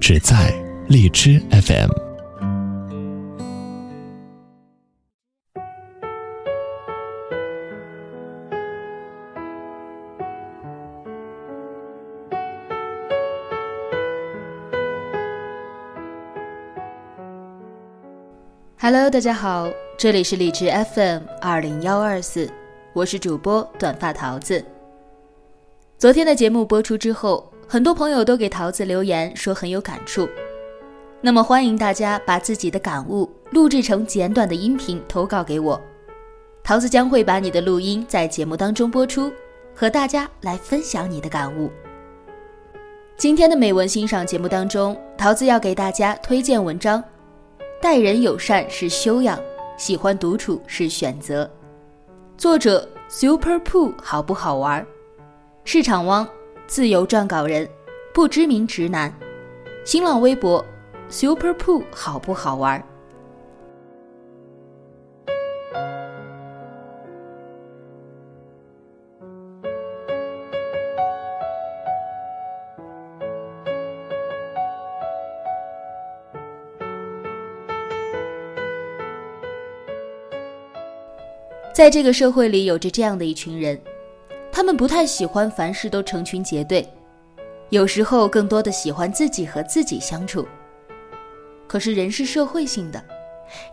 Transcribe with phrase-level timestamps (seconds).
[0.00, 0.52] 只在
[0.88, 1.90] 荔枝 FM。
[18.78, 22.50] Hello，大家好，这里是荔枝 FM 二零幺二四，
[22.92, 24.62] 我是主播短发桃子。
[25.96, 27.53] 昨天的节目播出之后。
[27.66, 30.28] 很多朋友都给桃子留言说很有感触，
[31.20, 35.80] 那么欢迎大家把自己的感悟录制成简短的音频投稿给我，
[36.62, 39.32] 桃子将会把你的录音在节目当中播出，
[39.74, 41.70] 和大家来分享你的感悟。
[43.16, 47.02] 今天的美文欣赏节目当中，桃子要给大家推荐文章：
[47.80, 49.40] 待人友善是修养，
[49.76, 51.50] 喜欢独处是选择。
[52.36, 54.86] 作者 Super Poo 好不好玩？
[55.64, 56.28] 市场汪。
[56.74, 57.68] 自由撰稿人，
[58.12, 59.16] 不知名直男，
[59.84, 60.66] 新浪微博
[61.08, 62.84] ，Super Poo 好不好玩？
[81.72, 83.80] 在这个社会里，有着这样的一群人。
[84.64, 86.88] 他们不太喜欢凡事都成群结队，
[87.68, 90.48] 有时候更多的喜欢自己和自己相处。
[91.66, 93.04] 可是人是社会性的，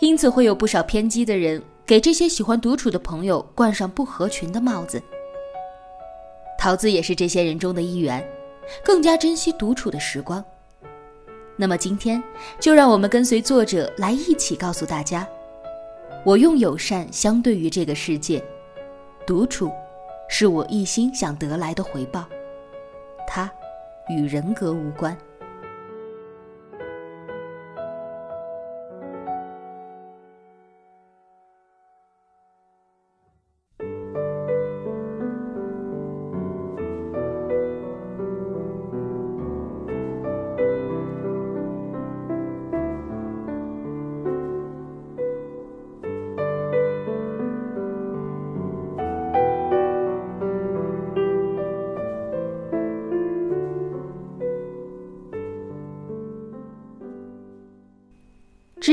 [0.01, 5.01] 因此会有不少偏激的人给这些喜欢独处的朋友冠上不合群的帽子。
[6.59, 8.21] 桃子也是这些人中的一员，
[8.83, 10.43] 更加珍惜独处的时光。
[11.55, 12.21] 那么今天
[12.59, 15.25] 就让我们跟随作者来一起告诉大家：
[16.25, 18.43] 我用友善相对于这个世界，
[19.25, 19.71] 独处。
[20.33, 22.25] 是我一心想得来的回报，
[23.27, 23.51] 它
[24.07, 25.15] 与人格无关。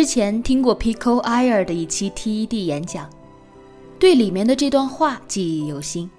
[0.09, 3.11] 前听过 Pico Air 的一期 TED 演讲，
[3.99, 6.11] 对里面的这段话记忆犹新。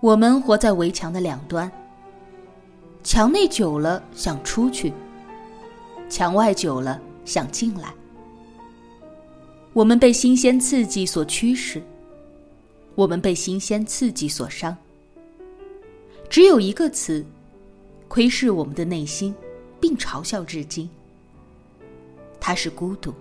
[0.00, 1.70] 我们活在围墙的两端，
[3.04, 4.92] 墙内久了想出去，
[6.10, 7.94] 墙外久了想进来。
[9.72, 11.80] 我们被新鲜刺激所驱使，
[12.96, 14.76] 我们被新鲜刺激所伤。
[16.28, 17.24] 只有一个词，
[18.08, 19.32] 窥视我们的内心，
[19.78, 20.90] 并嘲笑至今。
[22.48, 23.12] 他是孤独。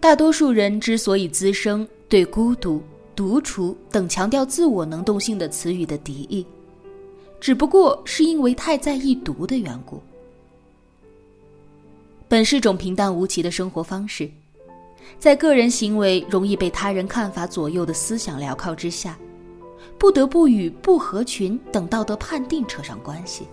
[0.00, 2.82] 大多数人之所以滋生对孤独、
[3.14, 6.46] 独处等强调自我能动性的词语的敌意，
[7.38, 10.00] 只不过是因为太在意“独”的缘故。
[12.28, 14.30] 本是种平淡无奇的生活方式，
[15.18, 19.18] 在个人行为容易被他人看法左右的思想镣铐之下，
[19.98, 23.46] 不得不与不合群等道德判定扯上关系。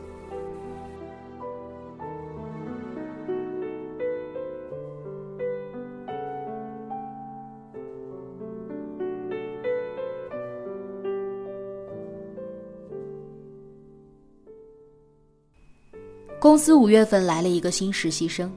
[16.45, 18.53] 公司五月份来了一个新实习生，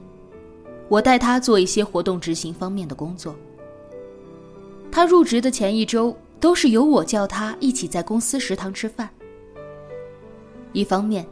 [0.89, 3.35] 我带他做一些活动执行方面的工作。
[4.91, 9.09] 他入职的前一周都是由我叫他一起在公司食堂吃饭。
[10.71, 11.25] 一方面，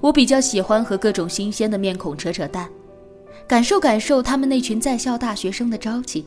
[0.00, 2.68] 我比较喜欢和各种新鲜的面孔扯扯淡，
[3.46, 6.26] 感受感受他们那群在校大学生的朝气，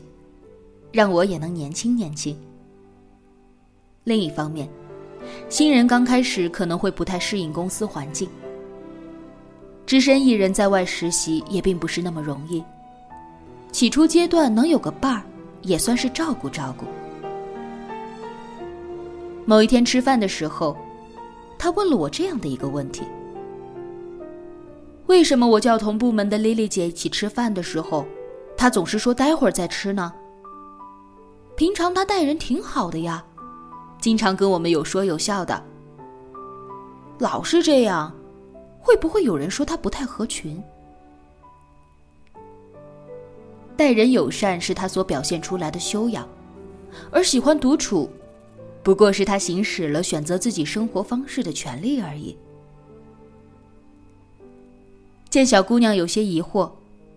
[0.92, 2.34] 让我也能年轻年轻。
[4.04, 4.66] 另一方面，
[5.50, 8.26] 新人刚开始可能会不太适应公司环境。
[9.86, 12.64] 只身一人在外实习也并不是那么容易。
[13.70, 15.22] 起初阶段能有个伴儿，
[15.62, 16.86] 也算是照顾照顾。
[19.44, 20.76] 某一天吃饭的时候，
[21.58, 23.02] 他问了我这样的一个问题：
[25.06, 28.06] 为什么我叫同部门的 Lily 姐一起吃饭的时候，
[28.56, 30.12] 她总是说待会儿再吃呢？
[31.56, 33.22] 平常她待人挺好的呀，
[34.00, 35.62] 经常跟我们有说有笑的。
[37.18, 38.12] 老是这样，
[38.84, 40.62] 会不会有人说他不太合群？
[43.76, 46.28] 待人友善是他所表现出来的修养，
[47.10, 48.10] 而喜欢独处，
[48.82, 52.36] 不过是他行使了选择自己生活方式的权利而已。
[55.30, 56.70] 见小姑娘有些疑惑，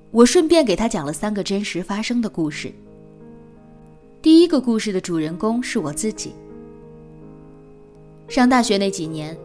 [0.10, 2.74] 我顺便给她讲了三个真实发生的故事。
[4.22, 6.34] 第一个故事的主人公是我自己。
[8.28, 9.38] 上大学那几年，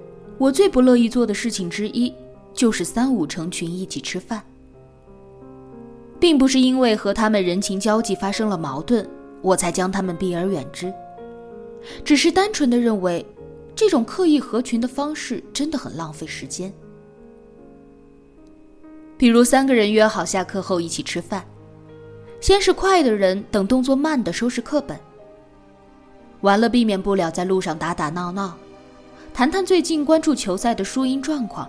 [0.42, 2.12] 我最不乐意做的事情之一，
[2.52, 4.42] 就是三五成群一起吃饭。
[6.18, 9.08] 并不是因为和他们人情交际发生了矛盾，
[9.40, 10.92] 我才将他们避而远之。
[12.04, 13.24] 只是单纯的认为，
[13.76, 16.72] 这种刻意合群的方式真的很浪费时间。
[19.16, 21.46] 比如三个人约好下课后一起吃饭，
[22.40, 24.98] 先是快的人等动作慢的收拾课本，
[26.40, 28.56] 完了避免不了在路上打打闹闹，
[29.34, 31.68] 谈谈最近关注球赛的输赢状况，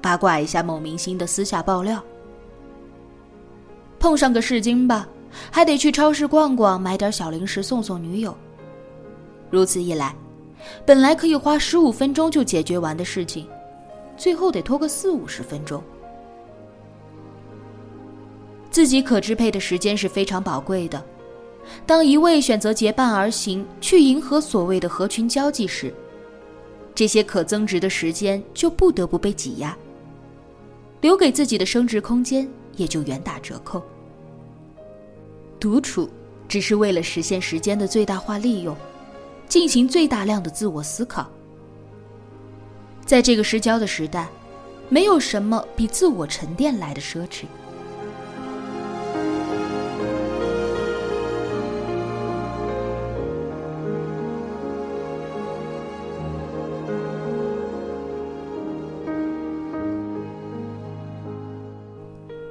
[0.00, 2.02] 八卦一下某明星的私下爆料。
[3.98, 5.06] 碰上个试金吧，
[5.50, 8.34] 还得去超市逛逛，买点小零食送送女友。
[9.50, 10.16] 如此一来，
[10.86, 13.46] 本来可以花十五分钟就解决完的事情，
[14.16, 15.82] 最后得拖个四五十分钟。
[18.70, 21.04] 自己可支配的时间是非常宝贵的，
[21.84, 25.94] 当一味选择结伴而行，去迎合所谓的合群交际时，
[26.96, 29.76] 这些可增值的时间就不得不被挤压，
[31.02, 33.82] 留给自己的升值空间也就远打折扣。
[35.60, 36.08] 独处，
[36.48, 38.74] 只是为了实现时间的最大化利用，
[39.46, 41.30] 进行最大量的自我思考。
[43.04, 44.28] 在这个失焦的时代，
[44.88, 47.44] 没有什么比自我沉淀来的奢侈。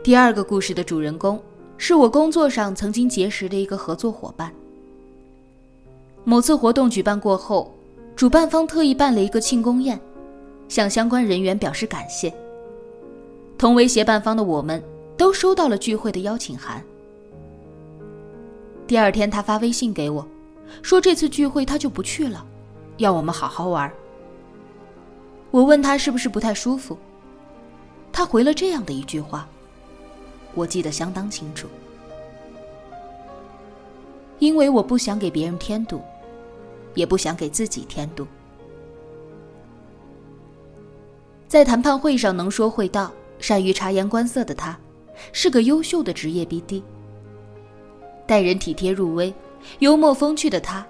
[0.06, 1.42] 第二个故事的主人公。
[1.80, 4.54] 是我工作上曾经结识的一个合作伙伴。
[6.24, 7.74] 某次活动举办过后，
[8.16, 10.00] 主办方特意办了一个庆功宴，
[10.68, 12.32] 向相关人员表示感谢。
[13.58, 14.80] 同为协办方的我们，
[15.18, 16.84] 都收到了聚会的邀请函。
[18.86, 20.24] 第二天，他发微信给我，
[20.84, 22.46] 说这次聚会他就不去了，
[22.98, 23.92] 要我们好好玩。
[25.50, 26.96] 我问他是不是不太舒服，
[28.12, 29.50] 他回了这样的一句话。
[30.56, 31.68] 我记得相当清楚，
[34.40, 36.02] 因为我不想给别人添堵，
[36.94, 38.26] 也不想给自己添堵。
[41.48, 44.78] 在谈判会上能说会道、善于察言观色的他，
[45.32, 46.82] 是个优秀的职业 BD。
[48.26, 49.34] 待人体贴入微、
[49.80, 50.86] 幽默风趣的他，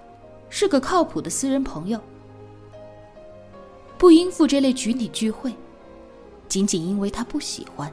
[0.49, 1.99] 是个靠谱的私人朋友。
[3.97, 5.53] 不应付这类群体聚会，
[6.47, 7.91] 仅仅因为他不喜欢。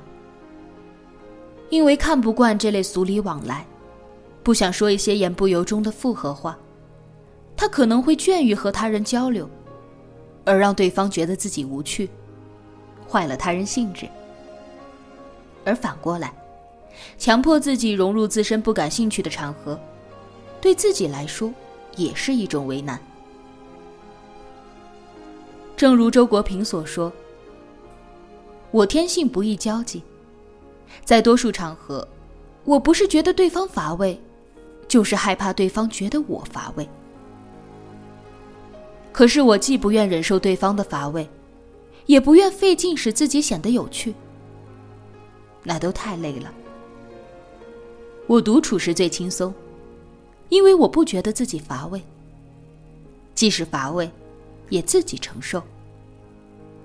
[1.73, 3.67] 因为看不惯这类俗礼往来，
[4.43, 6.59] 不想说一些言不由衷的附和话，
[7.57, 9.49] 他可能会倦于和他人交流，
[10.45, 12.11] 而让对方觉得自己无趣，
[13.09, 14.07] 坏了他人兴致。
[15.65, 16.35] 而反过来，
[17.17, 19.81] 强迫自己融入自身不感兴趣的场合，
[20.61, 21.51] 对自己来说
[21.97, 23.01] 也是一种为难。
[25.75, 27.11] 正如周国平所说
[28.71, 30.03] ：“我天性不易交际。”
[31.05, 32.07] 在多数场合，
[32.65, 34.21] 我不是觉得对方乏味，
[34.87, 36.89] 就是害怕对方觉得我乏味。
[39.13, 41.29] 可是我既不愿忍受对方的乏味，
[42.07, 44.15] 也不愿费劲使自己显得有趣，
[45.63, 46.53] 那都太累了。
[48.27, 49.53] 我独处时最轻松，
[50.49, 52.03] 因为我不觉得自己乏味。
[53.35, 54.11] 即使乏味，
[54.69, 55.63] 也自己承受，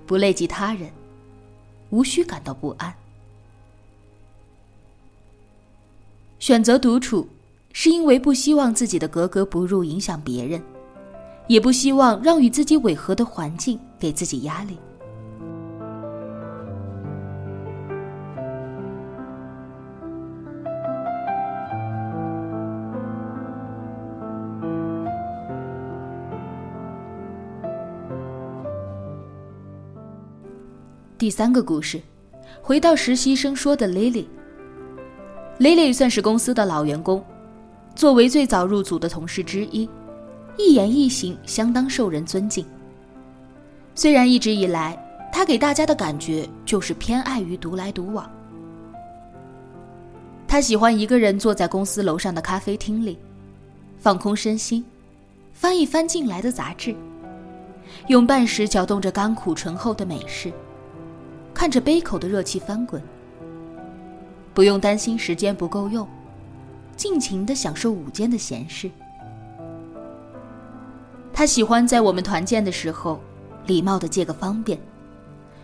[0.06, 0.90] 不累及他人，
[1.90, 2.92] 无需感到不安。
[6.38, 7.26] 选择独处，
[7.72, 10.62] 是因为不希望自己的格格不入影响别人，
[11.48, 14.78] 也不希望让与自己违和的环境给自己压力。
[31.18, 32.00] 第三个故事，
[32.62, 34.26] 回到实习生说的 Lily。
[35.58, 37.20] Lily 算是公司的老员工，
[37.96, 39.90] 作为最早入组的同事之一，
[40.56, 42.64] 一言一行相当受人尊敬。
[43.92, 44.96] 虽然一直以来
[45.32, 48.30] 他给大家的感觉就是偏爱于独来独往。
[50.46, 53.18] 他喜欢一个人坐在公司楼上的咖啡厅里，
[53.98, 54.84] 放空身心，
[55.52, 56.94] 翻一翻进来的杂志，
[58.06, 60.52] 用半时搅动着甘苦醇厚的美式，
[61.52, 63.02] 看着杯口的热气翻滚，
[64.58, 66.04] 不用担心时间不够用，
[66.96, 68.90] 尽情的享受午间的闲事。
[71.32, 73.20] 他喜欢在我们团建的时候，
[73.68, 74.76] 礼貌的借个方便，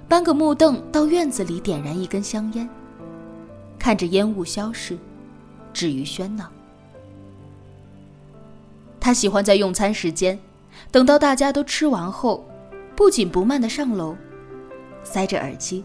[0.06, 2.68] 搬个木凳到院子里点燃一根香烟。
[3.80, 4.96] 看着烟雾消逝，
[5.72, 6.48] 止于喧闹。
[9.00, 10.38] 他喜欢在用餐时间，
[10.92, 12.48] 等到大家都吃完后，
[12.94, 14.16] 不紧不慢的上楼，
[15.02, 15.82] 塞着耳机，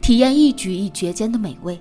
[0.00, 1.78] 体验一举一绝间的美味。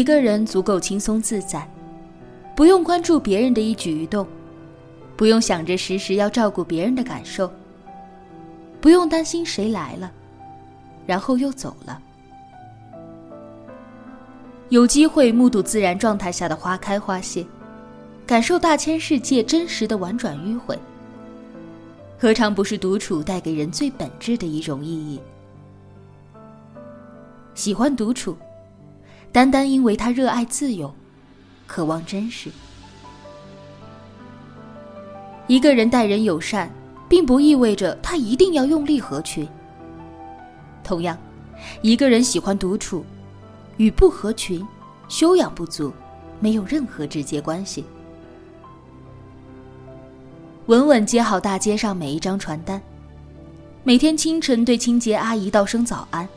[0.00, 1.68] 一个人足够轻松自在，
[2.56, 4.26] 不用关注别人的一举一动，
[5.14, 7.52] 不用想着时时要照顾别人的感受，
[8.80, 10.10] 不用担心谁来了，
[11.04, 12.00] 然后又走了。
[14.70, 17.44] 有机会目睹自然状态下的花开花谢，
[18.26, 20.78] 感受大千世界真实的婉转迂回，
[22.18, 25.20] 何尝不是独处带给人最本质的一种意义？
[27.54, 28.34] 喜欢独处。
[29.32, 30.92] 单单因为他热爱自由，
[31.66, 32.50] 渴望真实。
[35.46, 36.70] 一个人待人友善，
[37.08, 39.48] 并不意味着他一定要用力合群。
[40.82, 41.16] 同样，
[41.82, 43.04] 一个人喜欢独处，
[43.76, 44.66] 与不合群、
[45.08, 45.92] 修养不足
[46.40, 47.84] 没有任何直接关系。
[50.66, 52.80] 稳稳接好大街上每一张传单，
[53.84, 56.28] 每天清晨对清洁阿姨道声早安。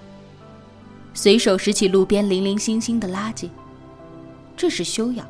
[1.14, 3.50] 随手拾起路边零零星星的垃圾，
[4.58, 5.26] 这是修养；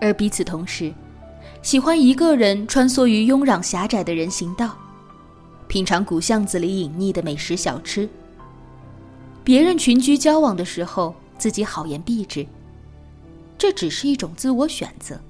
[0.00, 0.92] 而彼此同时，
[1.62, 4.76] 喜欢一个人穿梭于拥攘狭窄的人行道，
[5.68, 8.08] 品尝古巷子里隐匿的美食小吃。
[9.44, 12.44] 别人群居交往的时候，自己好言避之，
[13.56, 15.20] 这只是一种自我选择。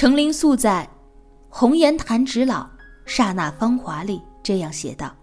[0.00, 0.88] 程灵素在
[1.50, 2.66] 《红颜弹指老，
[3.04, 5.14] 刹那芳华》里这样写道：“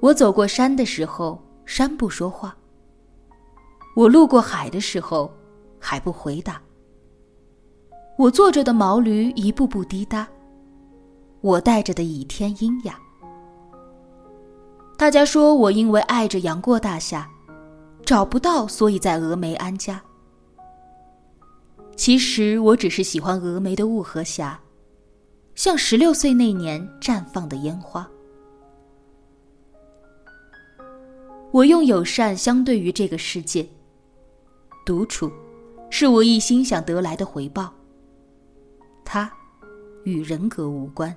[0.00, 2.48] 我走过山的时候，山不说话；
[3.94, 5.30] 我路过海的时候，
[5.78, 6.54] 海不回答；
[8.16, 10.24] 我坐着的毛驴一步步滴答；
[11.42, 12.98] 我带着的倚天阴雅。
[14.96, 17.28] 大家说我因为爱着杨过大侠，
[18.06, 20.00] 找不到，所以在峨眉安家。”
[21.96, 24.60] 其实我只是喜欢峨眉的雾和霞，
[25.54, 28.08] 像十六岁那年绽放的烟花。
[31.52, 33.64] 我用友善相对于这个世界，
[34.84, 35.30] 独处，
[35.88, 37.72] 是我一心想得来的回报。
[39.04, 39.32] 它，
[40.02, 41.14] 与人格无关。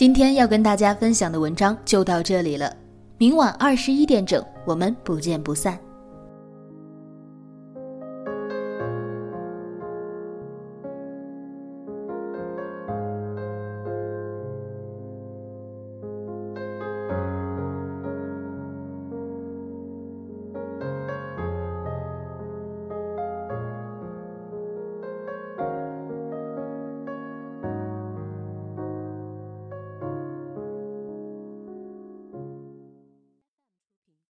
[0.00, 2.74] 今天要跟大家分享的文章就到这里了，
[3.18, 5.78] 明晚二十一点整，我们不见不散。